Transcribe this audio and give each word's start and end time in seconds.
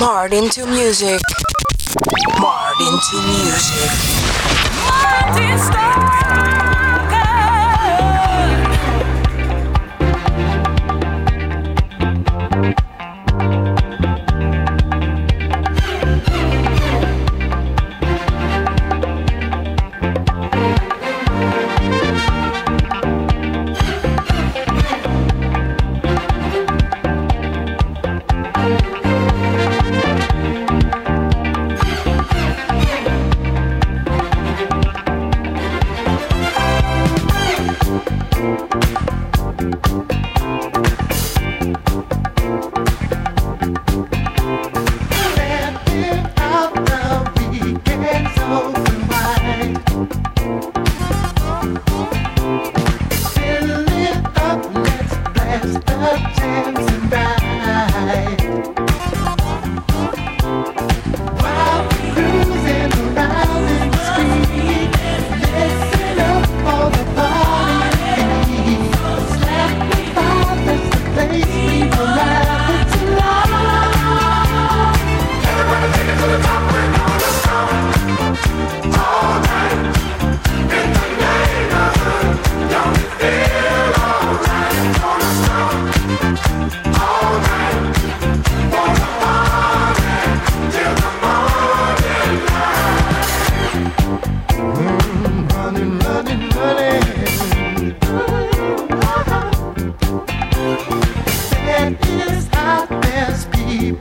Martin 0.00 0.48
to 0.48 0.64
music. 0.64 1.20
Martin 2.40 2.98
to 3.10 3.16
music. 3.28 3.90
Martin 4.88 5.58
Star. 5.58 6.69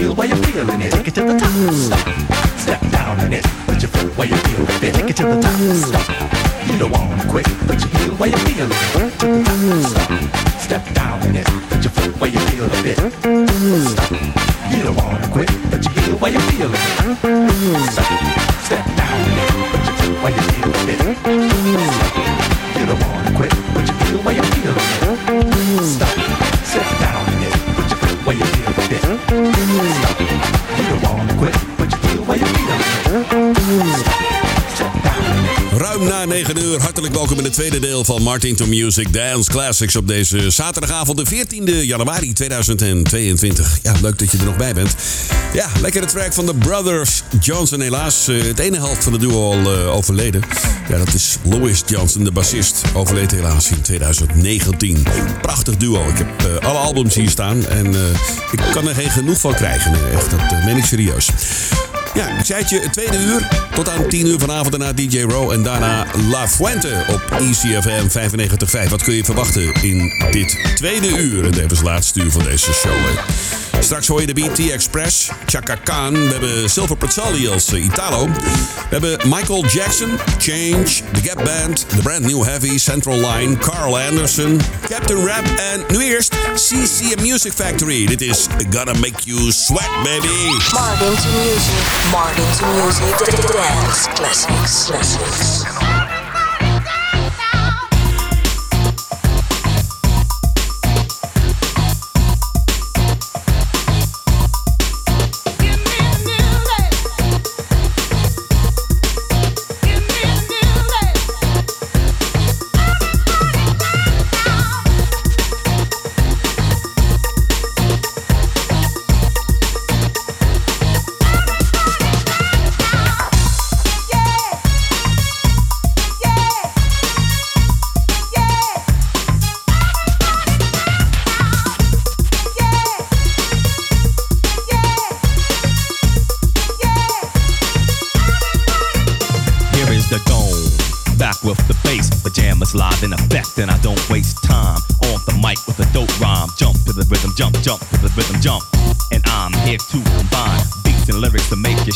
Heel 0.00 0.14
where 0.14 0.28
you're 0.28 0.36
feeling 0.48 0.80
it. 0.80 0.92
Take 0.92 1.08
it 1.08 1.14
to 1.16 1.20
the 1.20 1.36
top. 1.38 1.52
Stop. 1.76 2.00
Step 2.56 2.80
down 2.90 3.20
in 3.20 3.34
it. 3.34 3.44
Put 3.66 3.82
your 3.82 3.90
foot 3.90 4.16
where 4.16 4.28
you 4.28 4.36
feel 4.48 4.64
fit. 4.80 4.94
Take 4.94 5.10
it 5.10 5.16
to 5.16 5.24
the 5.24 5.40
top. 5.44 5.52
Stop. 5.76 6.08
You 6.72 6.78
don't 6.78 6.90
wanna 6.90 7.22
quit. 7.28 7.44
Put 7.68 7.78
your 7.84 7.90
heel 8.00 8.14
where 8.16 8.30
you're 8.30 8.38
feeling 8.48 8.72
it. 8.72 8.80
To 9.20 9.26
the 9.28 9.44
top. 9.44 9.60
Stop. 9.92 10.10
Step 10.58 10.94
down 10.94 11.20
in 11.28 11.36
it. 11.36 11.46
Put 11.68 11.84
your 11.84 11.92
foot 11.92 12.16
where 12.18 12.30
you 12.30 12.40
feel 12.48 12.64
a 12.64 12.82
bit. 12.82 12.96
Stop. 12.96 14.10
You 14.72 14.80
don't 14.84 14.96
wanna 14.96 15.28
quit. 15.28 15.50
Put 15.68 15.84
your 15.84 15.92
heel 15.92 16.16
where 16.16 16.32
you 16.32 16.40
feel 16.48 16.72
it. 16.72 16.80
Stop. 17.92 18.08
Step 18.64 18.84
down 18.96 19.20
in 19.28 19.36
it. 19.36 19.52
Put 19.68 19.84
your 19.84 19.96
foot 20.00 20.16
where 20.24 20.32
you 20.32 20.42
feel 20.48 20.70
a 20.72 20.82
bit. 20.88 21.00
Stop. 21.92 22.16
You 22.80 22.84
don't 22.88 23.00
wanna 23.04 23.36
quit. 23.36 23.52
Put 23.76 23.84
your 23.84 23.96
heel 24.00 24.18
where 24.24 24.36
you 24.38 24.44
feel 24.48 24.76
it. 24.80 25.84
Stop 25.84 26.39
it. 28.92 29.00
Stop. 29.00 30.20
You 30.76 30.84
don't 30.88 31.02
wanna 31.02 31.34
quit, 31.38 31.54
but 31.78 31.90
you 31.92 31.98
feel 31.98 32.22
where 32.24 32.38
your 32.38 32.48
feet 32.48 32.70
are. 32.70 32.82
Stop 32.82 33.32
it. 33.32 34.76
Shut 34.76 34.92
down. 35.04 35.59
Ruim 35.76 36.04
na 36.04 36.24
9 36.24 36.62
uur, 36.62 36.80
hartelijk 36.80 37.14
welkom 37.14 37.38
in 37.38 37.44
het 37.44 37.52
tweede 37.52 37.78
deel 37.78 38.04
van 38.04 38.22
Martin 38.22 38.56
to 38.56 38.66
Music 38.66 39.12
Dance 39.12 39.50
Classics 39.50 39.96
op 39.96 40.08
deze 40.08 40.50
zaterdagavond, 40.50 41.18
de 41.18 41.46
14e 41.46 41.86
januari 41.86 42.32
2022. 42.32 43.78
Ja, 43.82 43.94
leuk 44.02 44.18
dat 44.18 44.30
je 44.30 44.38
er 44.38 44.44
nog 44.44 44.56
bij 44.56 44.74
bent. 44.74 44.94
Ja, 45.52 45.68
lekkere 45.80 46.06
track 46.06 46.32
van 46.32 46.46
de 46.46 46.54
Brothers 46.54 47.22
Johnson. 47.40 47.80
Helaas, 47.80 48.28
eh, 48.28 48.42
het 48.42 48.58
ene 48.58 48.76
helft 48.76 49.04
van 49.04 49.12
de 49.12 49.18
duo 49.18 49.52
al 49.52 49.72
eh, 49.72 49.94
overleden. 49.94 50.42
Ja, 50.88 50.98
dat 50.98 51.14
is 51.14 51.36
Louis 51.42 51.82
Johnson, 51.86 52.24
de 52.24 52.32
bassist. 52.32 52.82
Overleed 52.94 53.30
helaas 53.30 53.70
in 53.70 53.80
2019. 53.80 55.06
Prachtig 55.40 55.76
duo. 55.76 56.08
Ik 56.08 56.18
heb 56.18 56.44
eh, 56.44 56.68
alle 56.68 56.78
albums 56.78 57.14
hier 57.14 57.30
staan 57.30 57.66
en 57.66 57.94
ik 58.50 58.60
kan 58.72 58.88
er 58.88 58.94
geen 58.94 59.10
genoeg 59.10 59.40
van 59.40 59.54
krijgen. 59.54 60.12
Echt, 60.12 60.30
dat 60.30 60.64
meen 60.64 60.76
ik 60.76 60.84
serieus. 60.84 61.28
Ja, 62.14 62.38
ik 62.38 62.44
zei 62.44 62.60
het 62.60 62.70
je, 62.70 62.80
het 62.80 62.92
tweede 62.92 63.18
uur. 63.18 63.48
Tot 63.74 63.88
aan 63.88 64.08
10 64.08 64.26
uur 64.26 64.38
vanavond 64.38 64.70
daarna 64.70 64.92
DJ 64.92 65.20
Row. 65.20 65.50
En 65.50 65.62
daarna 65.62 66.06
La 66.30 66.48
Fuente 66.48 67.04
op 67.08 67.38
ECFM 67.38 68.08
95.5. 68.86 68.90
Wat 68.90 69.02
kun 69.02 69.14
je 69.14 69.24
verwachten 69.24 69.72
in 69.82 70.12
dit 70.30 70.72
tweede 70.74 71.08
uur? 71.18 71.44
En 71.44 71.50
tevens 71.50 71.82
laatste 71.82 72.20
uur 72.20 72.30
van 72.30 72.42
deze 72.42 72.72
show. 72.72 72.92
Straks 73.80 74.06
hoor 74.06 74.20
je 74.20 74.26
de 74.26 74.32
BT 74.32 74.70
Express, 74.70 75.28
Chaka 75.46 75.74
Khan. 75.84 76.12
We 76.12 76.28
hebben 76.30 76.70
Silver 76.70 76.96
Pezzoli 76.96 77.48
als 77.48 77.72
eh, 77.72 77.84
Italo. 77.84 78.26
We 78.26 78.88
hebben 78.88 79.18
Michael 79.28 79.64
Jackson, 79.64 80.18
Change, 80.38 80.84
The 81.12 81.20
Gap 81.22 81.44
Band, 81.44 81.88
The 81.88 82.02
Brand 82.02 82.24
New 82.24 82.44
Heavy, 82.44 82.78
Central 82.78 83.16
Line, 83.16 83.58
Carl 83.58 83.98
Anderson, 83.98 84.60
Captain 84.88 85.26
Rap 85.26 85.44
en 85.44 85.84
nu 85.96 86.04
eerst 86.04 86.34
CCM 86.54 87.22
Music 87.22 87.52
Factory. 87.52 88.06
Dit 88.06 88.20
is 88.22 88.46
Gonna 88.70 88.98
Make 88.98 89.20
You 89.24 89.52
Sweat, 89.52 89.90
baby. 90.02 90.56
Martin 90.72 91.16
to 91.16 91.28
music. 91.28 92.10
Martin 92.10 92.44
to 92.58 92.66
music. 92.82 93.18
Dance 93.52 94.08
classics. 94.14 94.84
Classics. 94.84 95.99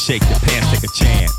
Shake 0.05 0.29
your 0.29 0.39
pants, 0.41 0.69
take 0.69 0.85
a 0.85 0.93
chance. 0.93 1.33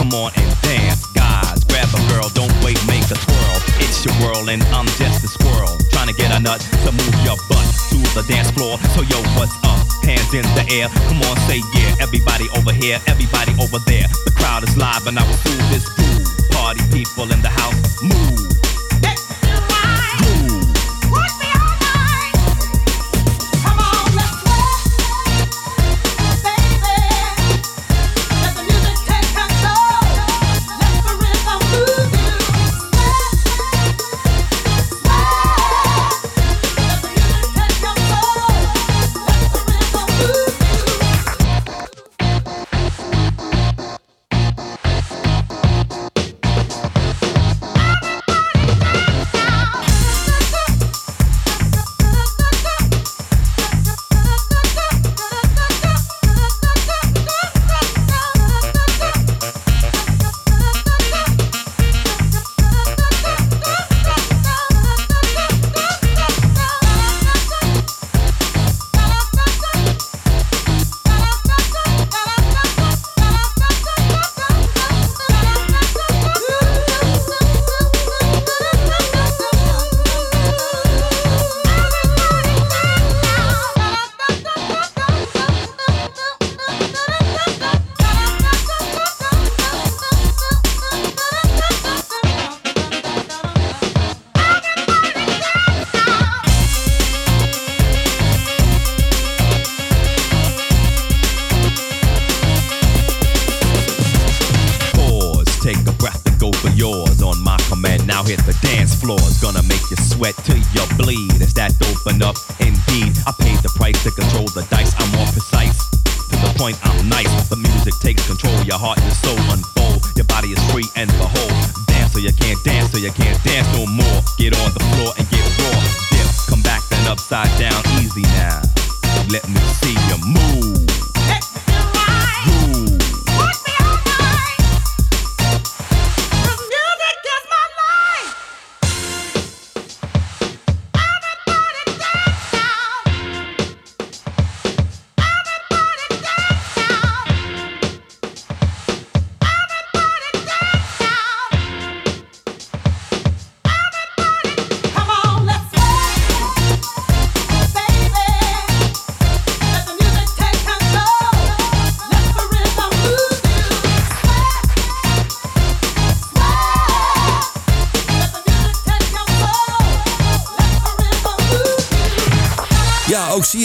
Come 0.00 0.08
on 0.16 0.32
and 0.40 0.48
dance, 0.62 1.04
guys. 1.12 1.60
Grab 1.68 1.92
a 1.92 2.00
girl, 2.08 2.32
don't 2.32 2.52
wait, 2.64 2.80
make 2.88 3.04
a 3.12 3.18
twirl. 3.20 3.58
It's 3.84 4.00
your 4.00 4.16
world, 4.24 4.48
and 4.48 4.62
I'm 4.72 4.86
just 4.96 5.24
a 5.24 5.28
squirrel. 5.28 5.76
Trying 5.92 6.08
to 6.08 6.14
get 6.14 6.32
a 6.32 6.40
nut 6.40 6.60
to 6.88 6.90
move 6.92 7.14
your 7.20 7.36
butt 7.52 7.68
to 7.92 7.98
the 8.16 8.24
dance 8.26 8.50
floor. 8.50 8.78
So, 8.96 9.02
yo, 9.02 9.20
what's 9.36 9.52
up? 9.60 9.84
Hands 10.08 10.32
in 10.32 10.48
the 10.56 10.64
air. 10.72 10.88
Come 11.04 11.20
on, 11.28 11.36
say 11.44 11.60
yeah. 11.76 12.00
Everybody 12.00 12.48
over 12.56 12.72
here, 12.72 12.98
everybody 13.06 13.52
over 13.60 13.78
there. 13.84 14.08
The 14.24 14.32
crowd 14.34 14.64
is 14.64 14.74
live, 14.78 15.06
and 15.06 15.18
I 15.18 15.22
will 15.28 15.42
do 15.44 15.52
this 15.68 15.84
groove. 15.92 16.24
Party 16.50 16.80
people 16.88 17.30
in 17.30 17.42
the 17.42 17.52
house, 17.52 17.76
move. 18.02 18.47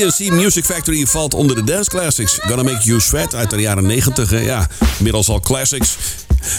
CNC 0.10 0.32
Music 0.32 0.66
Factory 0.66 1.06
valt 1.06 1.34
onder 1.34 1.56
de 1.56 1.64
Dance 1.64 1.90
Classics. 1.90 2.40
Gonna 2.42 2.64
Make 2.64 2.84
You 2.84 3.00
Sweat 3.00 3.36
uit 3.36 3.50
de 3.50 3.62
jaren 3.62 3.86
90. 3.86 4.30
hè. 4.30 4.40
Ja, 4.40 4.68
inmiddels 4.98 5.30
al 5.30 5.40
classics. 5.40 5.96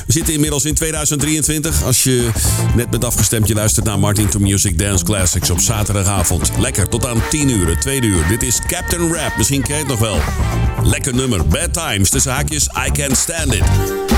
We 0.06 0.12
zitten 0.12 0.34
inmiddels 0.34 0.64
in 0.64 0.74
2023. 0.74 1.82
Als 1.82 2.04
je 2.04 2.28
net 2.74 2.90
bent 2.90 3.04
afgestemd, 3.04 3.48
je 3.48 3.54
luistert 3.54 3.86
naar 3.86 3.98
Martin 3.98 4.28
to 4.28 4.38
Music 4.38 4.78
Dance 4.78 5.04
Classics 5.04 5.50
op 5.50 5.60
zaterdagavond. 5.60 6.50
Lekker, 6.58 6.88
tot 6.88 7.06
aan 7.06 7.22
10 7.30 7.48
uur, 7.48 7.68
het 7.68 7.80
tweede 7.80 8.06
uur. 8.06 8.28
Dit 8.28 8.42
is 8.42 8.58
Captain 8.66 9.14
Rap, 9.14 9.36
misschien 9.36 9.62
ken 9.62 9.74
je 9.74 9.80
het 9.80 9.90
nog 9.90 9.98
wel. 9.98 10.18
Lekker 10.82 11.14
nummer, 11.14 11.46
Bad 11.46 11.72
Times, 11.72 12.10
tussen 12.10 12.32
haakjes, 12.32 12.68
I 12.86 12.90
Can't 12.90 13.16
Stand 13.16 13.54
It. 13.54 14.13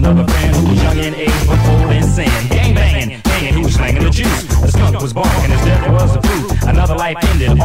Another 0.00 0.24
friend 0.32 0.56
who 0.56 0.70
was 0.70 0.82
young 0.82 0.98
in 0.98 1.14
age 1.14 1.40
but 1.46 1.60
old 1.68 1.92
in 1.92 2.02
sin. 2.02 2.32
Gang 2.48 2.74
banging, 2.74 3.20
hanging, 3.20 3.54
he 3.54 3.62
was 3.62 3.74
slanging 3.74 4.02
the 4.02 4.10
juice. 4.10 4.42
The 4.44 4.68
skunk 4.72 5.00
was 5.00 5.12
barking, 5.12 5.50
his 5.50 5.60
death 5.60 5.92
was 5.92 6.14
the 6.14 6.20
proof. 6.20 6.62
Another 6.62 6.96
life 6.96 7.18
ended 7.20 7.58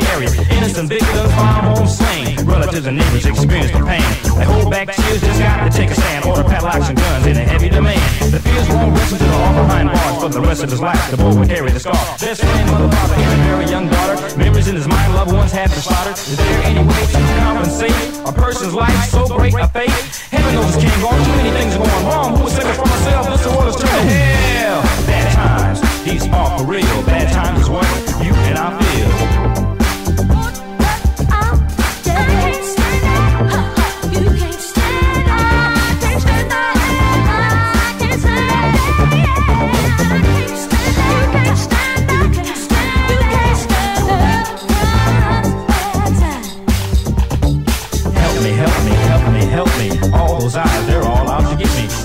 California 0.00 0.34
area. 0.34 0.58
Innocent 0.58 0.88
victims 0.88 1.32
found 1.34 1.76
home 1.76 1.86
slain. 1.86 2.36
Relatives 2.46 2.86
and 2.86 2.98
neighbors 2.98 3.26
experience 3.26 3.70
the 3.70 3.84
pain. 3.84 4.02
They 4.38 4.44
hold 4.44 4.70
back 4.70 4.94
tears, 4.94 5.20
just 5.20 5.38
got 5.40 5.70
to 5.70 5.76
take 5.76 5.90
a 5.90 5.94
stand. 5.94 6.24
Order 6.24 6.44
padlocks 6.44 6.88
and 6.88 6.98
guns 6.98 7.26
in 7.26 7.36
a 7.36 7.44
heavy 7.44 7.68
demand. 7.68 8.32
The 8.32 8.40
fears 8.40 8.68
won't 8.68 8.96
rest 8.96 9.12
until 9.12 9.32
all 9.34 9.54
behind 9.54 9.88
bars 9.90 10.22
for 10.22 10.28
the 10.28 10.40
rest 10.40 10.62
of 10.62 10.70
his 10.70 10.80
life. 10.80 11.10
The 11.10 11.16
boy 11.16 11.34
will 11.34 11.46
carry 11.46 11.70
the 11.70 11.80
scar. 11.80 11.94
Best 12.18 12.40
friend, 12.40 12.70
mother, 12.70 12.90
father, 12.90 13.14
and 13.14 13.40
a 13.40 13.44
very 13.44 13.66
young 13.66 13.88
daughter. 13.88 14.16
Memories 14.36 14.68
in 14.68 14.76
his 14.76 14.88
mind, 14.88 15.14
loved 15.14 15.32
ones 15.32 15.52
have 15.52 15.70
been 15.70 15.80
slaughtered. 15.80 16.18
Is 16.18 16.36
there 16.36 16.62
any 16.64 16.82
way 16.82 17.02
to 17.06 17.20
compensate 17.38 17.98
a 18.26 18.32
person's 18.32 18.74
life 18.74 18.96
so 19.10 19.26
great 19.26 19.54
a 19.54 19.68
fate? 19.68 19.90
Heaven 20.30 20.54
knows 20.54 20.76
it 20.76 20.80
can't 20.80 21.00
go 21.00 21.08
on. 21.08 21.24
Too 21.24 21.36
many 21.38 21.50
things 21.50 21.74
are 21.74 21.78
going 21.78 22.06
wrong. 22.06 22.36
Who 22.36 22.44
was 22.44 22.54
saving 22.54 22.74
for 22.74 22.86
myself? 22.86 23.30
This 23.30 23.46
world 23.46 23.68
is 23.68 23.76
turning 23.76 24.08
hell. 24.08 24.82
Bad 25.06 25.26
times, 25.34 26.04
these 26.04 26.26
are 26.28 26.58
for 26.58 26.64
real. 26.64 27.02
Bad 27.06 27.32
times 27.32 27.60
is 27.62 27.68
what 27.70 27.86
you 28.24 28.32
and 28.50 28.58
I 28.58 28.82
feel. 28.82 29.43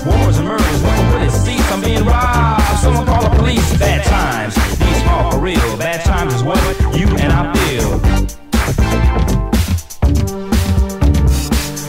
Wars 0.06 0.38
and 0.38 0.48
murders, 0.48 0.82
when 0.82 1.12
will 1.12 1.22
it 1.22 1.30
cease? 1.30 1.72
I'm 1.72 1.80
being 1.82 2.04
robbed. 2.04 2.62
Someone 2.80 3.04
call 3.04 3.22
the 3.22 3.36
police. 3.36 3.78
Bad 3.78 4.04
times, 4.04 4.54
these 4.78 5.02
are 5.06 5.32
for 5.32 5.38
real. 5.38 5.76
Bad 5.76 6.04
times 6.04 6.34
is 6.34 6.42
what 6.42 6.58
you 6.96 7.06
and 7.18 7.32
I 7.32 7.52
feel. 7.54 7.90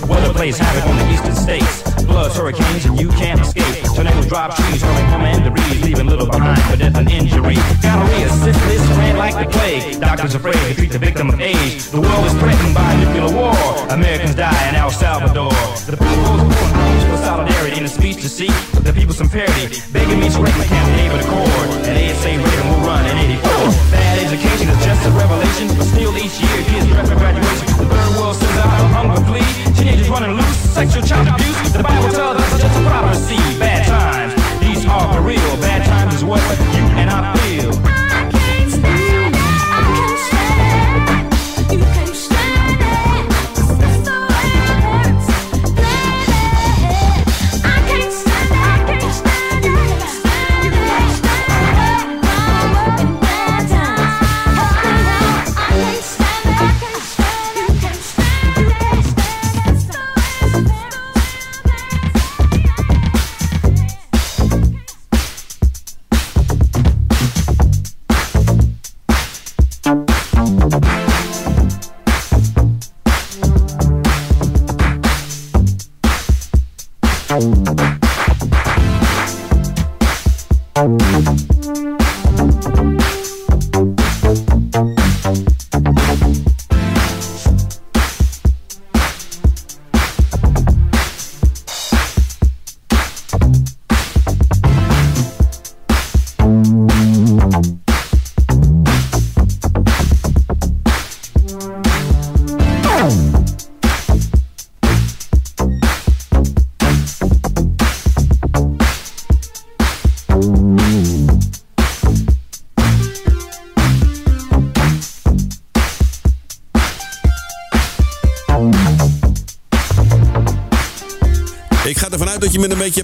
Weather 0.07 0.33
plays 0.33 0.57
havoc 0.57 0.89
on 0.89 0.97
the 0.97 1.13
eastern 1.13 1.35
states. 1.35 1.81
Floods, 2.03 2.35
hurricanes, 2.35 2.85
and 2.85 2.99
you 2.99 3.09
can't 3.09 3.39
escape. 3.39 3.85
Tornadoes 3.95 4.27
drop 4.27 4.55
trees, 4.55 4.81
hurling 4.81 5.05
home 5.05 5.21
and 5.21 5.43
debris, 5.45 5.81
leaving 5.81 6.07
little 6.07 6.27
behind 6.27 6.61
for 6.63 6.75
death 6.75 6.97
and 6.97 7.09
injury. 7.09 7.55
Gonorrhea, 7.81 8.29
syphilis, 8.29 8.81
ran 8.97 9.15
like 9.17 9.35
the 9.35 9.49
plague. 9.57 10.01
Doctors 10.01 10.35
afraid 10.35 10.55
to 10.55 10.75
treat 10.75 10.91
the 10.91 10.99
victim 10.99 11.29
of 11.29 11.39
age. 11.39 11.85
The 11.89 12.01
world 12.01 12.25
is 12.25 12.33
threatened 12.33 12.75
by 12.75 12.95
nuclear 12.97 13.31
war. 13.33 13.55
Americans 13.89 14.35
die 14.35 14.69
in 14.69 14.75
El 14.75 14.91
Salvador. 14.91 15.53
The 15.87 15.95
people 15.95 16.23
was 16.33 16.41
born 16.41 17.10
solidarity 17.31 17.77
in 17.77 17.85
a 17.85 17.88
speech 17.88 18.17
to 18.17 18.27
see 18.27 18.47
the 18.83 18.91
people 18.91 19.13
some 19.13 19.29
parity. 19.29 19.79
Begging 19.93 20.19
me 20.19 20.27
to 20.29 20.39
break 20.39 20.57
my 20.57 20.80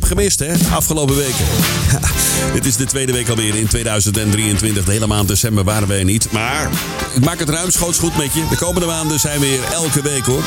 gemist, 0.08 0.40
hè? 0.40 0.54
Afgelopen 0.74 1.16
weken. 1.16 1.46
Dit 2.54 2.66
is 2.66 2.76
de 2.76 2.86
tweede 2.86 3.12
week 3.12 3.30
alweer 3.30 3.56
in 3.56 3.68
2023. 3.68 4.86
De 4.86 4.92
hele 4.92 5.08
maand 5.08 5.28
december 5.28 5.64
waren 5.64 5.92
er 5.92 6.04
niet. 6.04 6.32
Maar 6.32 6.70
ik 7.16 7.24
maak 7.24 7.40
het 7.40 7.50
ruimschoots 7.50 8.00
goed 8.00 8.18
met 8.18 8.34
je. 8.34 8.46
De 8.50 8.58
komende 8.58 8.88
maanden 8.88 9.20
zijn 9.20 9.40
we 9.40 9.46
weer 9.48 9.64
elke 9.74 10.02
week 10.02 10.26
hoor. 10.26 10.44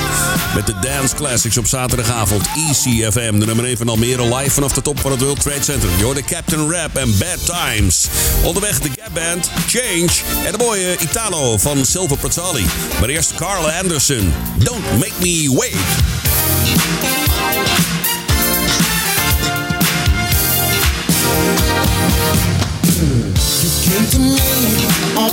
Met 0.55 0.67
de 0.67 0.75
Dance 0.81 1.15
Classics 1.15 1.59
op 1.59 1.67
zaterdagavond. 1.67 2.47
ECFM, 2.57 3.39
de 3.39 3.47
nummer 3.47 3.65
1 3.65 3.77
van 3.77 3.89
Almere. 3.89 4.37
Live 4.37 4.51
vanaf 4.51 4.73
de 4.73 4.83
top 4.83 5.01
van 5.01 5.11
het 5.11 5.21
World 5.21 5.41
Trade 5.41 5.63
Center. 5.63 5.89
Je 5.99 6.15
de 6.15 6.23
Captain 6.23 6.73
Rap 6.73 6.97
en 6.97 7.19
Bad 7.19 7.47
Times. 7.47 8.09
Onderweg 8.43 8.81
de 8.81 8.91
Gap 8.97 9.15
Band, 9.15 9.51
Change. 9.67 10.11
En 10.45 10.53
de 10.53 10.59
mooie 10.59 10.99
Italo 10.99 11.59
van 11.59 11.85
Silver 11.85 12.17
Prazzali. 12.17 12.67
Maar 13.01 13.09
eerst 13.09 13.35
Carl 13.35 13.71
Anderson. 13.71 14.33
Don't 14.59 14.99
make 14.99 15.15
me 15.21 15.55
wait. 15.59 16.20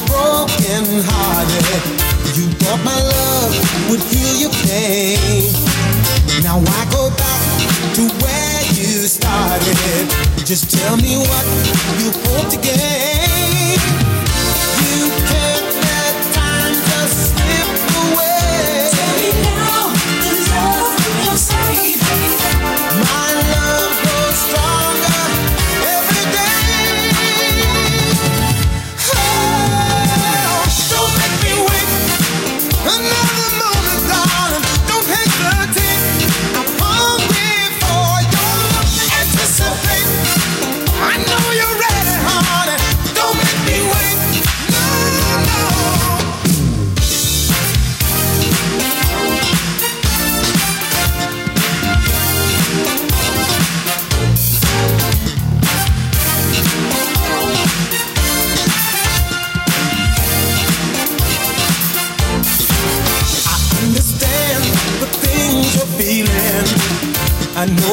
Broken 0.05 1.01
hearted. 1.09 1.81
You 2.37 2.45
thought 2.61 2.81
my 2.85 2.99
love 2.99 3.53
would 3.89 4.01
heal 4.11 4.35
your 4.37 4.53
pain. 4.67 5.53
Now 6.43 6.59
I 6.59 6.81
go 6.91 7.09
back 7.09 7.95
to 7.95 8.03
where 8.21 8.61
you 8.77 9.07
started. 9.07 9.75
Just 10.45 10.69
tell 10.71 10.97
me 10.97 11.17
what 11.17 11.45
you 11.99 12.11
hope 12.29 12.49
to 12.51 12.57
gain. 12.57 13.26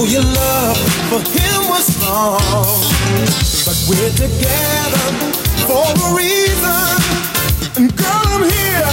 Your 0.07 0.23
love 0.23 0.77
for 1.09 1.21
him 1.33 1.69
was 1.69 1.87
strong, 1.87 2.37
but 3.65 3.77
we're 3.89 4.11
together 4.13 5.07
for 5.67 5.85
a 5.85 6.15
reason. 6.15 6.93
And 7.77 7.97
girl, 7.97 8.23
I'm 8.35 8.45
here, 8.45 8.84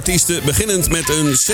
artiesten, 0.00 0.44
beginnend 0.44 0.88
met 0.88 1.08
een 1.08 1.36
C? 1.46 1.48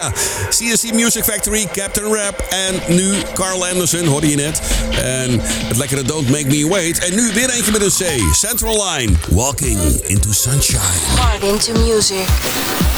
Ja, 0.00 0.12
CSC 0.48 0.92
Music 0.92 1.24
Factory, 1.24 1.68
Captain 1.72 2.14
Rap 2.14 2.46
en 2.48 2.94
nu 2.94 3.14
Carl 3.34 3.66
Anderson, 3.66 4.06
hoorde 4.06 4.28
je 4.28 4.36
net. 4.36 4.60
En 5.02 5.40
het 5.42 5.76
lekkere 5.76 6.02
Don't 6.02 6.28
Make 6.30 6.46
Me 6.46 6.68
Wait. 6.68 6.98
En 6.98 7.14
nu 7.14 7.32
weer 7.32 7.50
eentje 7.50 7.72
met 7.72 7.82
een 7.82 7.90
C, 7.90 8.34
Central 8.36 8.84
Line, 8.90 9.12
Walking 9.28 10.02
into 10.06 10.32
Sunshine. 10.32 10.80
Martin 11.16 11.58
to 11.58 11.72
music. 11.72 12.89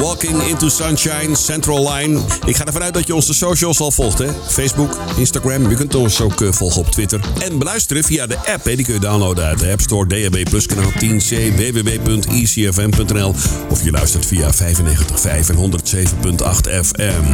Walking 0.00 0.42
into 0.48 0.68
Sunshine, 0.68 1.36
Central 1.36 1.92
Line. 1.92 2.20
Ik 2.46 2.56
ga 2.56 2.64
ervan 2.64 2.82
uit 2.82 2.94
dat 2.94 3.06
je 3.06 3.14
onze 3.14 3.34
socials 3.34 3.80
al 3.80 3.90
volgt. 3.90 4.18
Hè? 4.18 4.26
Facebook, 4.48 4.98
Instagram. 5.16 5.70
Je 5.70 5.76
kunt 5.76 5.94
ons 5.94 6.20
ook 6.20 6.40
eh, 6.40 6.52
volgen 6.52 6.80
op 6.80 6.90
Twitter. 6.90 7.20
En 7.38 7.58
beluisteren 7.58 8.04
via 8.04 8.26
de 8.26 8.36
app. 8.36 8.64
Hè? 8.64 8.76
Die 8.76 8.84
kun 8.84 8.94
je 8.94 9.00
downloaden 9.00 9.44
uit 9.44 9.58
de 9.58 9.70
App 9.70 9.80
Store. 9.80 10.06
DAB 10.06 10.48
Plus 10.50 10.66
kanaal 10.66 10.92
10C. 10.92 11.54
www.icfm.nl 11.56 13.34
Of 13.68 13.84
je 13.84 13.90
luistert 13.90 14.26
via 14.26 14.50
95.5 14.54 14.58
en 15.48 15.56
107.8 15.56 16.44
FM. 16.82 17.24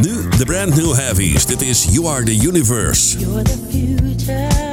Nu 0.00 0.28
de 0.36 0.44
brand 0.44 0.76
new 0.76 0.94
heavies. 0.94 1.46
Dit 1.46 1.62
is 1.62 1.86
You 1.90 2.06
Are 2.06 2.22
The 2.22 2.46
Universe. 2.46 3.18
You're 3.18 3.42
the 3.42 3.58
future, 3.70 4.67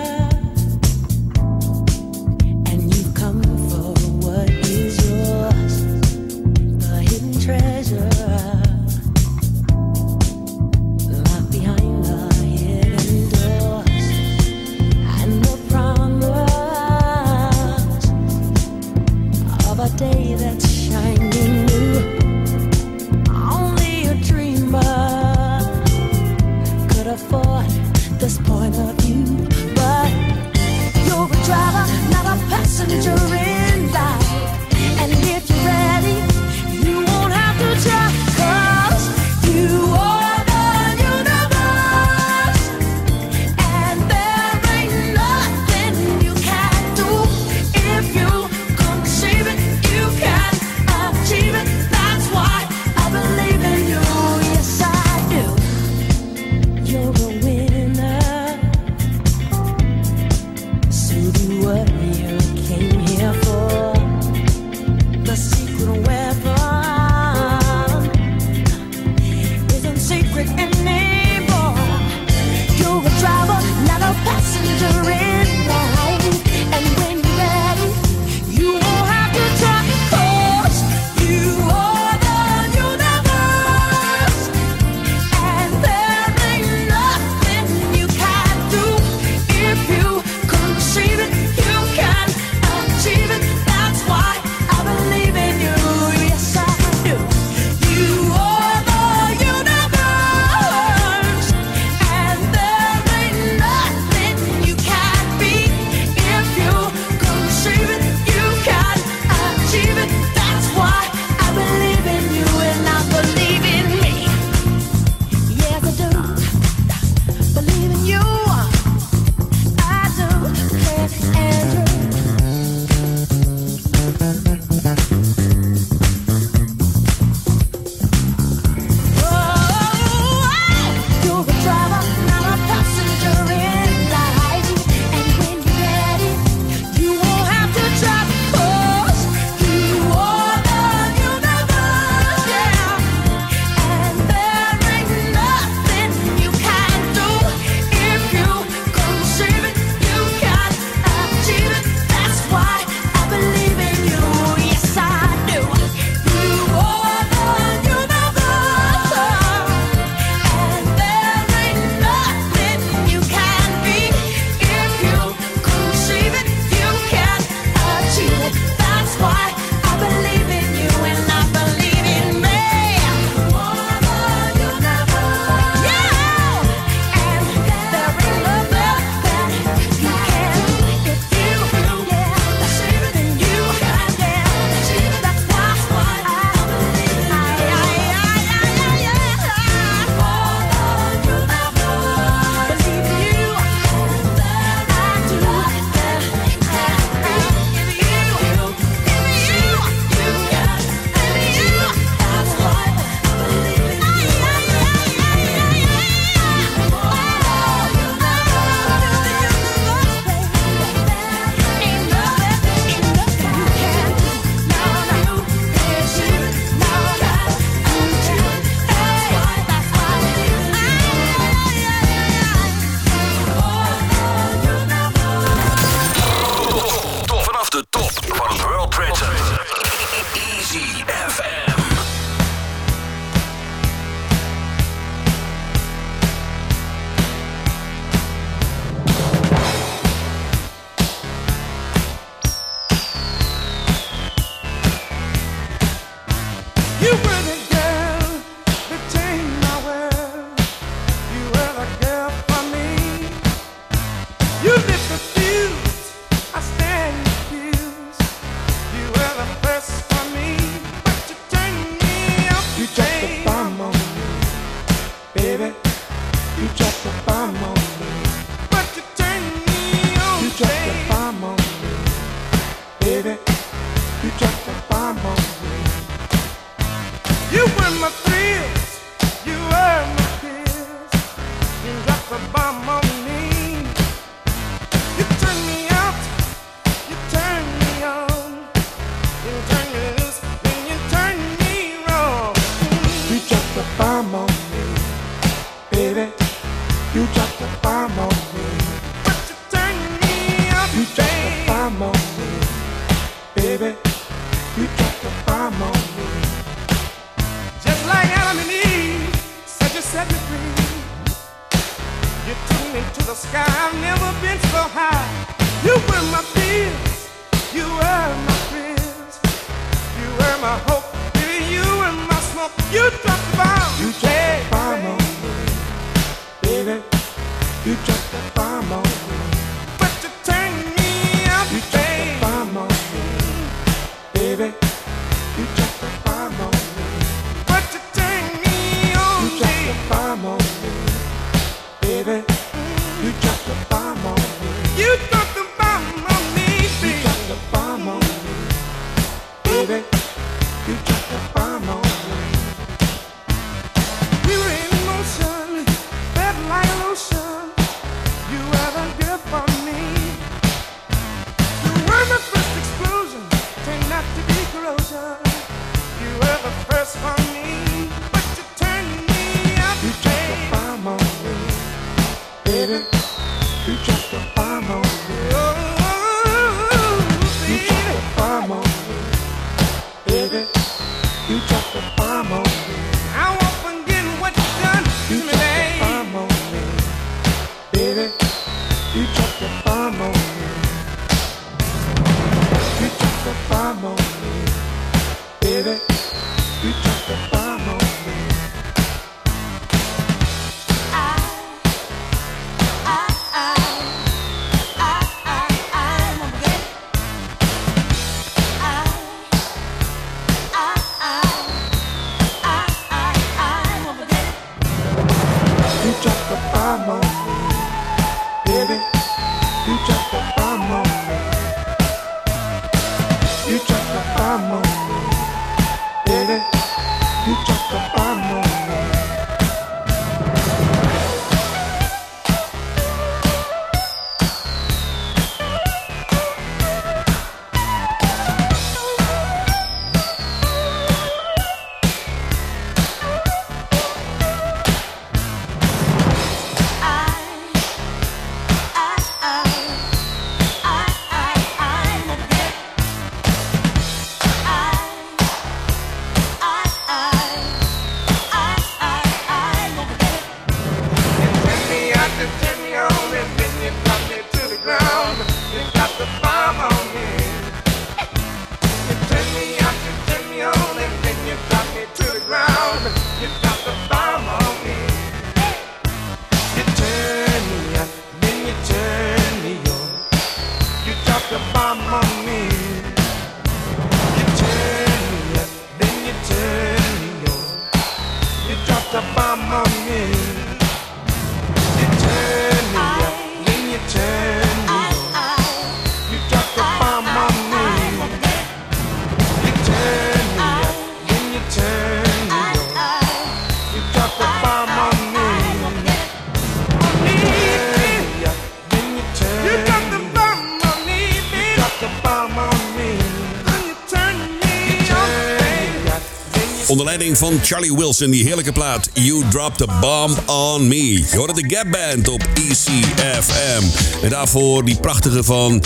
van 517.37 517.59
Charlie 517.63 517.95
Wilson, 517.95 518.29
die 518.31 518.43
heerlijke 518.43 518.71
plaat 518.71 519.09
You 519.13 519.43
Drop 519.49 519.77
the 519.77 519.87
Bomb 520.01 520.37
on 520.45 520.87
Me. 520.87 521.11
Je 521.11 521.37
hoorde 521.37 521.53
de 521.53 521.75
Gap 521.75 521.91
Band 521.91 522.27
op 522.27 522.47
ECFM. 522.53 523.83
En 524.23 524.29
daarvoor 524.29 524.85
die 524.85 524.99
prachtige 524.99 525.43
van 525.43 525.83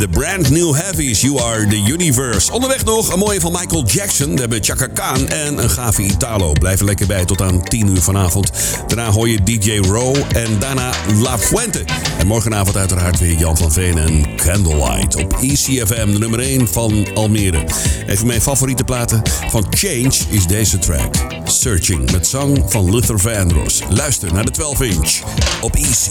The 0.00 0.08
Brand 0.08 0.50
New 0.50 0.74
Heavies, 0.74 1.20
You 1.20 1.40
Are 1.40 1.66
The 1.66 1.76
Universe. 1.76 2.52
Onderweg 2.52 2.84
nog 2.84 3.12
een 3.12 3.18
mooie 3.18 3.40
van 3.40 3.52
Michael 3.52 3.84
Jackson. 3.84 4.34
We 4.34 4.40
hebben 4.40 4.64
Chaka 4.64 4.86
Khan 4.86 5.28
en 5.28 5.62
een 5.62 5.70
gave 5.70 6.02
Italo. 6.02 6.52
Blijf 6.52 6.78
er 6.78 6.84
lekker 6.84 7.06
bij 7.06 7.24
tot 7.24 7.40
aan 7.40 7.62
10 7.62 7.86
uur 7.86 8.02
vanavond. 8.02 8.50
Daarna 8.86 9.10
hoor 9.10 9.28
je 9.28 9.42
DJ 9.42 9.78
Row 9.78 10.16
en 10.32 10.58
daarna 10.58 10.90
La 11.22 11.38
Fuente. 11.38 11.84
En 12.18 12.26
morgenavond 12.26 12.76
uiteraard 12.76 13.18
weer 13.18 13.34
Jan 13.34 13.56
van 13.56 13.72
Veen 13.72 13.98
en 13.98 14.36
Candlelight 14.36 15.16
op 15.16 15.32
ECFM, 15.40 16.12
de 16.12 16.18
nummer 16.18 16.40
1 16.40 16.68
van 16.68 17.06
Almere. 17.14 17.64
Een 18.06 18.18
van 18.18 18.26
mijn 18.26 18.42
favoriete 18.42 18.84
platen 18.84 19.22
van 19.48 19.66
Change 19.70 20.14
is 20.28 20.46
deze 20.46 20.78
track. 20.78 21.14
Searching 21.44 22.12
met 22.12 22.26
zang 22.26 22.64
van 22.66 22.90
Luther 22.90 23.18
Vandross. 23.18 23.82
Luister 23.88 24.32
naar 24.32 24.44
de 24.44 24.50
12 24.50 24.80
inch 24.80 25.20
op 25.60 25.76
EC. 25.76 26.10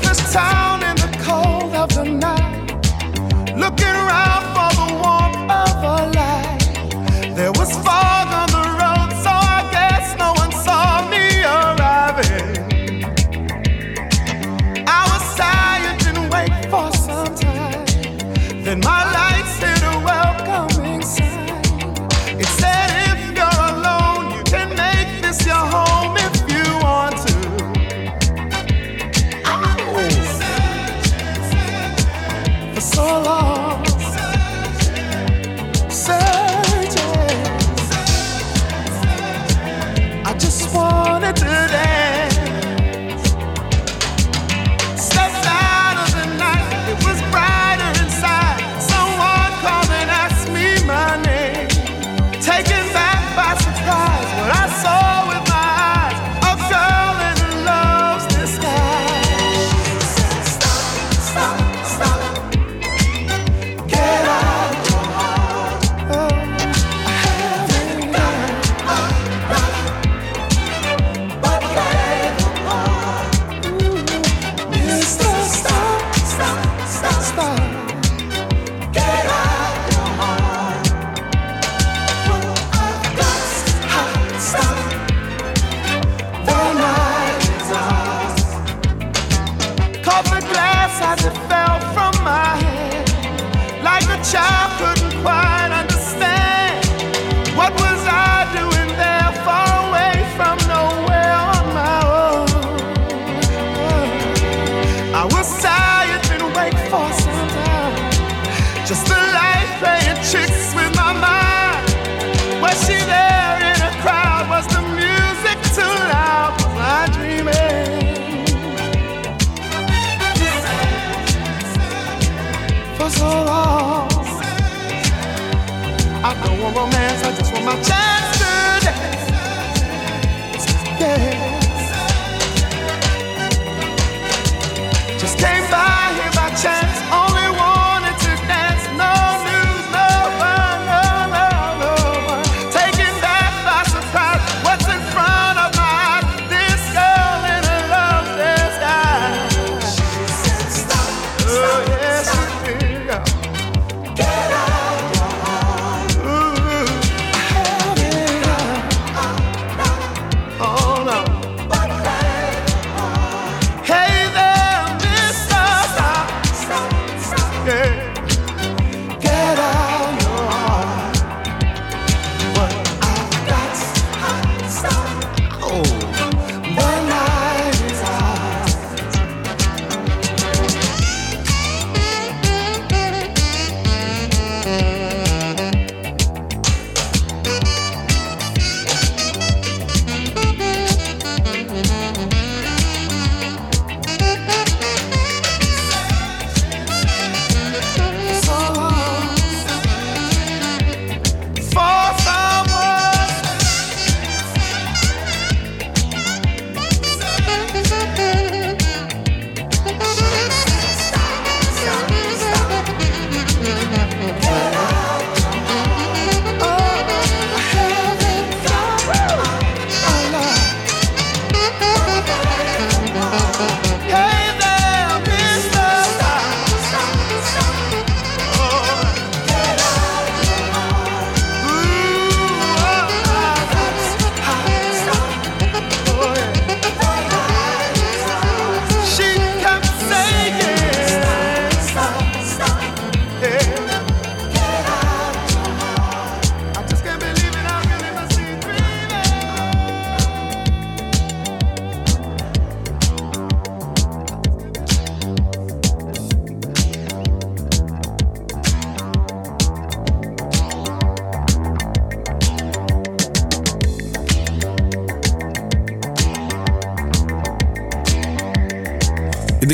the 0.00 0.30
town 0.32 0.82
in 0.82 0.94
the 0.94 1.18
cold 1.26 1.74
of 1.82 1.86
the 1.86 2.02
night 2.02 2.53
Looking 3.56 3.86
around 3.86 4.42
for 4.54 4.70
the 4.80 4.88
warmth 5.02 5.50
of 5.50 5.84
a 5.84 6.10
light, 6.12 7.36
there 7.36 7.52
was 7.52 7.70
fire. 7.84 8.23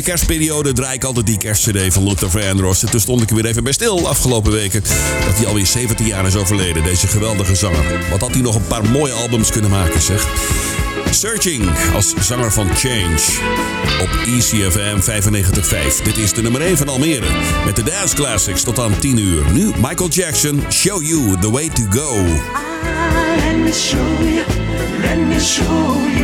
de 0.03 0.07
kerstperiode 0.07 0.73
draai 0.73 0.95
ik 0.95 1.03
altijd 1.03 1.25
die 1.25 1.37
kerstcd 1.37 1.93
van 1.93 2.03
Luther 2.03 2.29
Vandross. 2.29 2.83
En 2.83 2.89
toen 2.89 2.99
stond 2.99 3.21
ik 3.21 3.29
weer 3.29 3.45
even 3.45 3.63
bij 3.63 3.71
stil 3.71 4.07
afgelopen 4.07 4.51
weken. 4.51 4.83
Dat 5.25 5.37
hij 5.37 5.47
alweer 5.47 5.65
17 5.65 6.05
jaar 6.05 6.25
is 6.25 6.35
overleden, 6.35 6.83
deze 6.83 7.07
geweldige 7.07 7.55
zanger. 7.55 8.09
Wat 8.09 8.19
had 8.19 8.31
hij 8.31 8.41
nog 8.41 8.55
een 8.55 8.67
paar 8.67 8.89
mooie 8.89 9.13
albums 9.13 9.51
kunnen 9.51 9.69
maken, 9.69 10.01
zeg. 10.01 10.27
Searching 11.09 11.69
als 11.93 12.13
zanger 12.19 12.51
van 12.51 12.75
Change 12.75 13.21
op 14.01 14.09
ECFM 14.25 14.99
95.5. 14.99 16.03
Dit 16.03 16.17
is 16.17 16.33
de 16.33 16.41
nummer 16.41 16.61
1 16.61 16.77
van 16.77 16.89
Almere 16.89 17.27
met 17.65 17.75
de 17.75 17.83
Dance 17.83 18.15
Classics 18.15 18.63
tot 18.63 18.79
aan 18.79 18.99
10 18.99 19.17
uur. 19.17 19.51
Nu 19.51 19.71
Michael 19.75 20.09
Jackson, 20.09 20.63
Show 20.69 21.03
You 21.03 21.39
The 21.39 21.51
Way 21.51 21.69
To 21.69 21.83
Go. 21.89 22.15
Ah, 22.15 23.45
let 23.45 23.57
me 23.57 23.71
show 23.73 24.19
you, 24.19 24.43
let 25.01 25.27
me 25.27 25.39
show 25.39 25.95
you. 26.15 26.20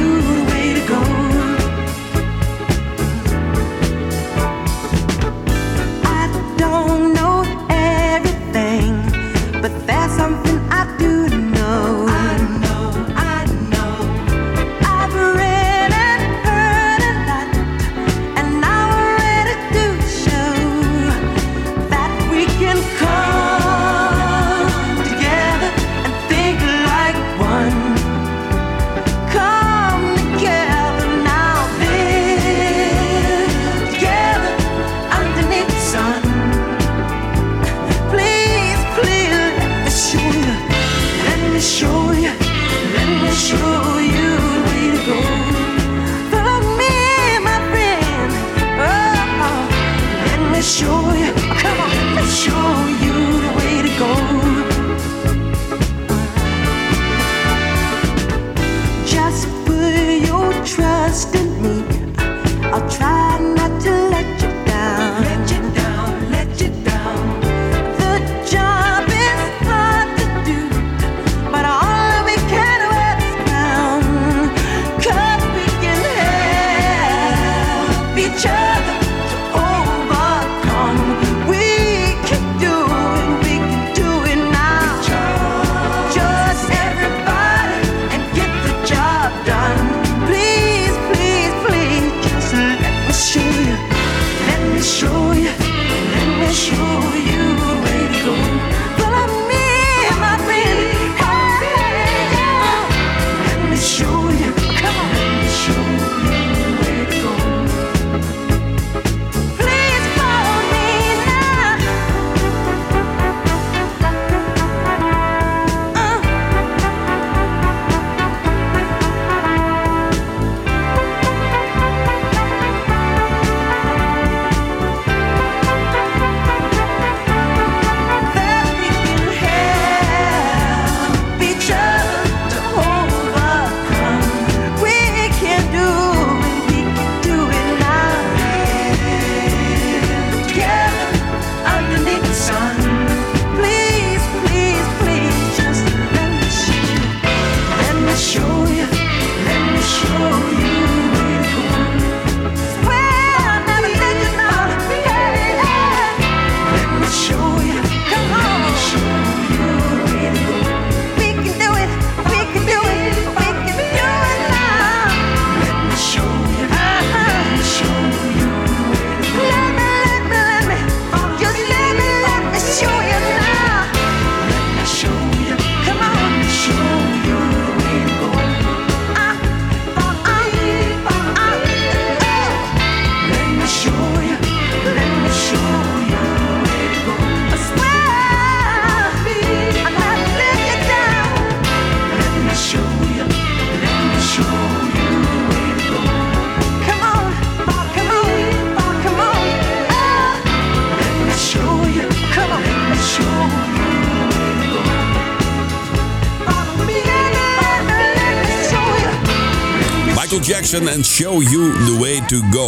and 210.85 211.03
show 211.03 211.39
you 211.39 211.73
the 211.89 211.97
way 211.99 212.19
to 212.29 212.41
go. 212.51 212.66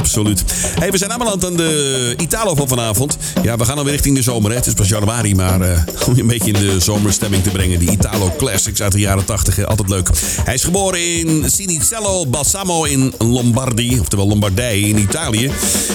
absoluut. 0.00 0.44
hey, 0.78 0.90
we 0.90 0.98
zijn 0.98 1.12
aanbeland 1.12 1.44
aan 1.44 1.56
de 1.56 2.14
Italo 2.16 2.54
van 2.54 2.68
vanavond. 2.68 3.16
Ja, 3.42 3.56
we 3.56 3.64
gaan 3.64 3.78
alweer 3.78 3.92
richting 3.92 4.16
de 4.16 4.22
zomer. 4.22 4.50
Hè. 4.50 4.56
Het 4.56 4.66
is 4.66 4.72
pas 4.72 4.88
januari, 4.88 5.34
maar 5.34 5.60
eh, 5.60 5.82
om 6.06 6.14
je 6.14 6.20
een 6.20 6.26
beetje 6.26 6.52
in 6.52 6.60
de 6.60 6.80
zomerstemming 6.80 7.42
te 7.42 7.50
brengen. 7.50 7.78
Die 7.78 7.90
Italo 7.90 8.32
Classics 8.38 8.82
uit 8.82 8.92
de 8.92 8.98
jaren 8.98 9.24
80. 9.24 9.64
Altijd 9.64 9.88
leuk. 9.88 10.08
Hij 10.44 10.54
is 10.54 10.64
geboren 10.64 11.18
in 11.18 11.50
Sinicello 11.50 12.26
Balsamo 12.26 12.84
in 12.84 13.14
Lombardi. 13.18 14.00
oftewel 14.00 14.28
Lombardije 14.28 14.88
in 14.88 14.98
Italië, 14.98 15.44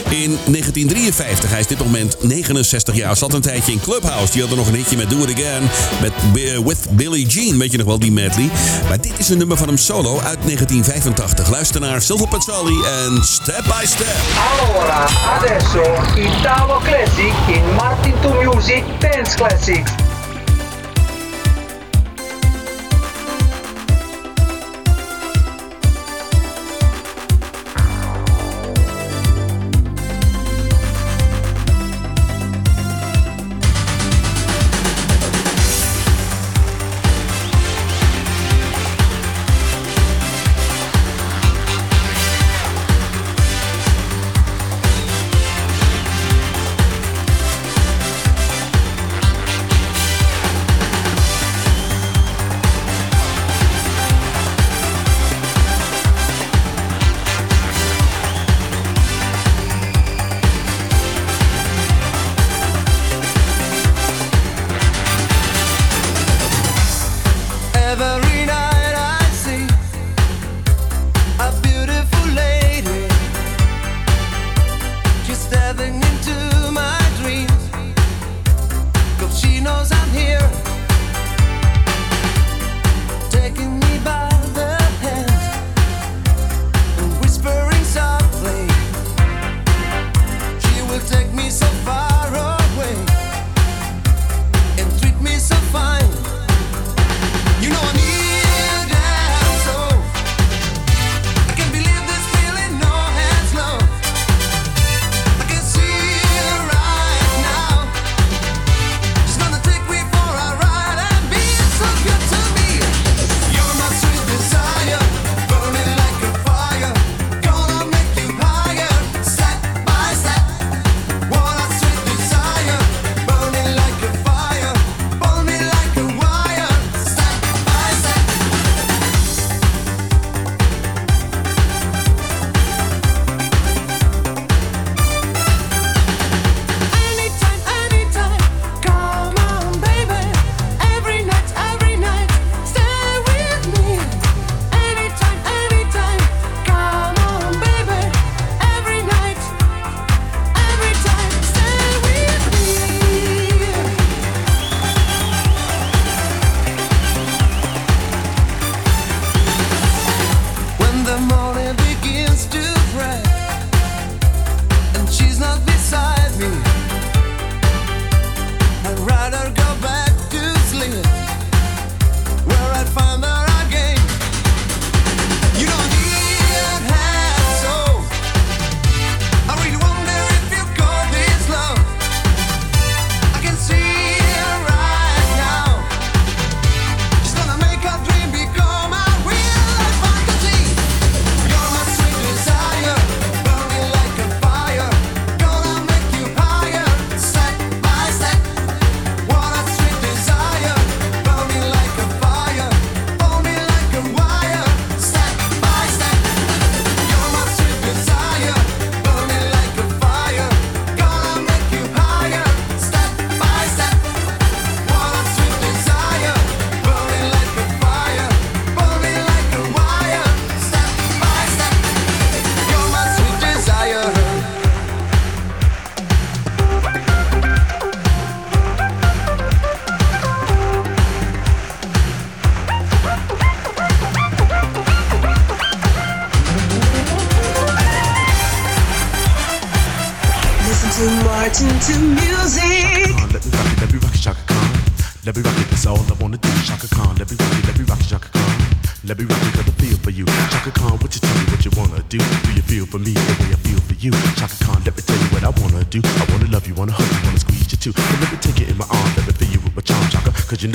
in 0.09 0.37
1953. 0.45 1.49
Hij 1.49 1.59
is 1.59 1.67
dit 1.67 1.79
moment 1.79 2.17
69 2.21 2.95
jaar. 2.95 3.17
Zat 3.17 3.33
een 3.33 3.41
tijdje 3.41 3.71
in 3.71 3.79
Clubhouse. 3.79 4.31
Die 4.31 4.41
had 4.41 4.51
er 4.51 4.57
nog 4.57 4.67
een 4.67 4.75
hitje 4.75 4.97
met 4.97 5.09
Do 5.09 5.17
It 5.17 5.33
Again, 5.33 5.69
met 6.01 6.11
eh, 6.43 6.57
With 6.57 6.79
Billy 6.89 7.25
Jean. 7.27 7.57
Weet 7.57 7.71
je 7.71 7.77
nog 7.77 7.87
wel, 7.87 7.99
die 7.99 8.11
medley. 8.11 8.49
Maar 8.87 9.01
dit 9.01 9.13
is 9.17 9.29
een 9.29 9.37
nummer 9.37 9.57
van 9.57 9.67
hem 9.67 9.77
solo 9.77 10.19
uit 10.19 10.39
1985. 10.43 11.49
Luister 11.49 11.81
naar 11.81 12.01
Silvio 12.01 12.25
Pazzoli 12.25 12.83
en 12.83 13.23
Step 13.23 13.63
by 13.63 13.85
Step. 13.85 13.94
step. 13.95 14.15
Allora, 14.59 15.05
adesso 15.37 15.81
Italo 16.15 16.79
Classic 16.83 17.33
in 17.47 17.63
Martin 17.75 18.13
to 18.21 18.29
Music 18.43 18.83
Dance 18.99 19.35
Classics. 19.35 20.04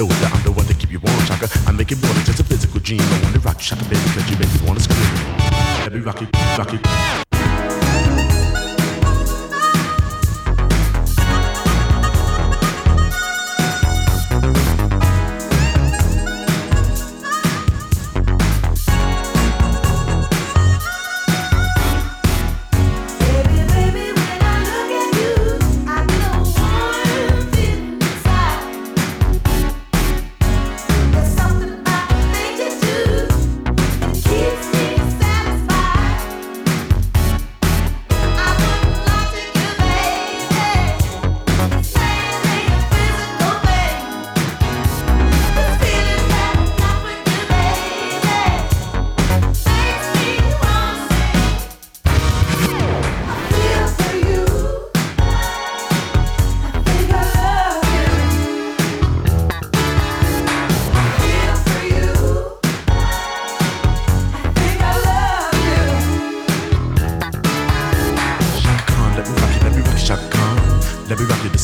deuda. 0.01 0.30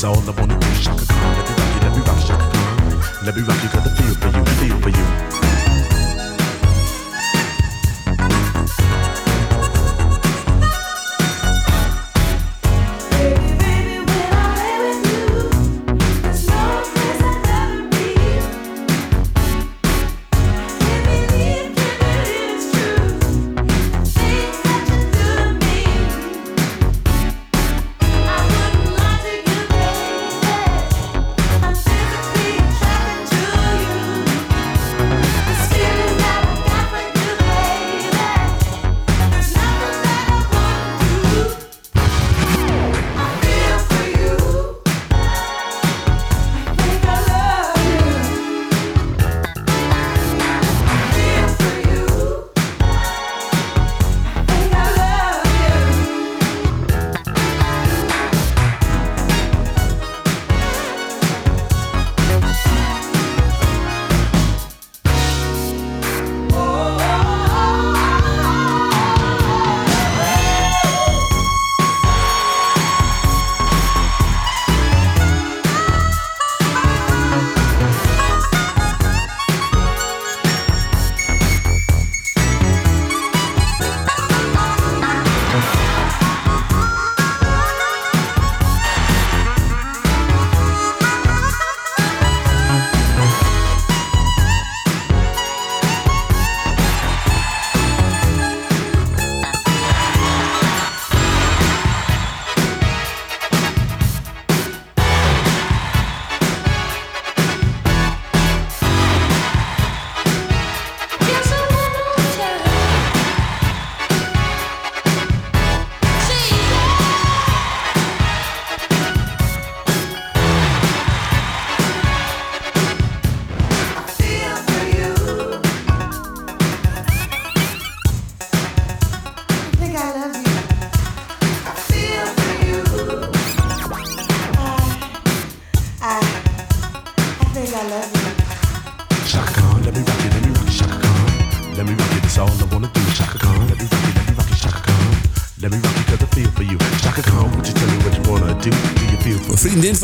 All 0.07 0.19
I 0.19 0.31
wanna 0.41 0.59
do. 0.59 0.67
Let 0.67 0.77
me 0.77 0.85
rock 0.87 1.67
you, 1.75 1.81
let 1.83 1.97
me 1.97 2.03
rock 2.03 2.21
Shaka. 2.21 3.25
Let 3.25 3.35
me 3.35 3.43
rock 3.43 3.63
you, 3.63 3.69
got 3.71 3.85
the 3.85 3.91
feel 3.91 4.15
for 4.15 4.31
you, 4.37 4.45
feel 4.61 4.81
for 4.81 4.89
you. 4.91 5.36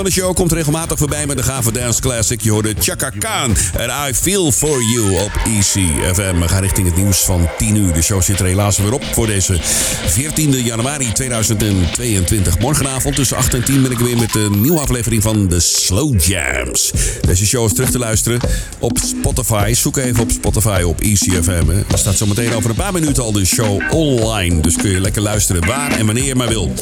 De 0.04 0.10
show 0.10 0.34
komt 0.34 0.52
regelmatig 0.52 0.98
voorbij 0.98 1.26
met 1.26 1.38
een 1.38 1.44
gave 1.44 1.72
dance 1.72 2.00
classic. 2.00 2.40
Je 2.40 2.50
hoorde 2.50 2.74
Chaka 2.78 3.10
Khan 3.10 3.56
en 3.76 3.90
I 4.08 4.14
Feel 4.14 4.52
For 4.52 4.82
You 4.82 5.22
op 5.22 5.30
ECFM. 5.44 6.40
We 6.40 6.48
gaan 6.48 6.62
richting 6.62 6.86
het 6.86 6.96
nieuws 6.96 7.18
van 7.18 7.48
10 7.58 7.76
uur. 7.76 7.92
De 7.92 8.02
show 8.02 8.22
zit 8.22 8.40
er 8.40 8.46
helaas 8.46 8.78
weer 8.78 8.92
op 8.92 9.04
voor 9.04 9.26
deze 9.26 9.58
14 10.06 10.50
januari 10.50 11.12
2022. 11.12 12.58
Morgenavond 12.58 13.14
tussen 13.14 13.36
8 13.36 13.54
en 13.54 13.64
10 13.64 13.82
ben 13.82 13.90
ik 13.90 13.98
weer 13.98 14.18
met 14.18 14.34
een 14.34 14.60
nieuwe 14.60 14.80
aflevering 14.80 15.22
van 15.22 15.48
de 15.48 15.60
Slow 15.60 16.20
Jams. 16.20 16.92
Deze 17.20 17.46
show 17.46 17.64
is 17.64 17.72
terug 17.72 17.90
te 17.90 17.98
luisteren 17.98 18.40
op 18.78 18.98
Spotify. 18.98 19.72
Zoek 19.74 19.96
even 19.96 20.22
op 20.22 20.30
Spotify 20.30 20.82
op 20.86 21.00
ECFM. 21.00 21.68
Hè. 21.68 21.82
Er 21.90 21.98
staat 21.98 22.16
zometeen 22.16 22.54
over 22.54 22.70
een 22.70 22.76
paar 22.76 22.92
minuten 22.92 23.22
al 23.22 23.32
de 23.32 23.44
show 23.44 23.80
online. 23.90 24.60
Dus 24.60 24.76
kun 24.76 24.90
je 24.90 25.00
lekker 25.00 25.22
luisteren 25.22 25.66
waar 25.66 25.90
en 25.90 26.06
wanneer 26.06 26.24
je 26.24 26.34
maar 26.34 26.48
wil. 26.48 26.72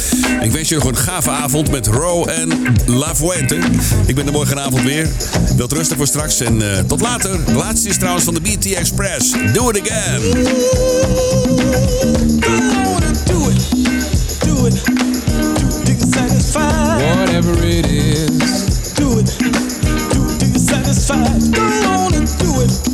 Ik 0.40 0.50
wens 0.50 0.68
je 0.68 0.74
nog 0.74 0.84
een 0.84 0.96
gave 0.96 1.30
avond 1.30 1.70
met 1.70 1.86
Ro 1.86 2.24
en 2.24 2.48
La 2.86 3.09
Fuente. 3.14 3.58
Ik 4.06 4.14
ben 4.14 4.26
er 4.26 4.32
morgenavond 4.32 4.82
weer. 4.82 5.08
Wilt 5.56 5.72
rusten 5.72 5.96
voor 5.96 6.06
straks 6.06 6.40
en 6.40 6.72
eh, 6.72 6.78
tot 6.86 7.00
later. 7.00 7.44
De 7.44 7.52
laatste 7.52 7.88
is 7.88 7.96
trouwens 7.98 8.24
van 8.24 8.34
de 8.34 8.40
BT 8.40 8.72
Express. 8.72 9.30
Do 9.52 9.68
it 9.70 9.80
again. 9.80 10.20
Do 13.26 13.46
it, 13.46 13.70
do 14.40 14.66
it, 14.66 14.84
do 15.84 15.92
you 15.92 16.12
satisfied? 16.12 17.02
Whatever 17.02 17.64
it 17.64 17.86
is, 17.86 18.28
Do 18.94 19.18
it, 19.18 19.38
do 20.12 20.38
do 20.38 20.46
you 20.46 20.58
satisfied? 20.58 21.54
Go 21.54 21.62
on 21.62 22.14
and 22.14 22.38
do 22.38 22.60
it, 22.60 22.89